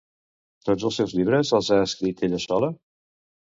[0.69, 2.75] Tots els seus llibres els ha escrit ella sola?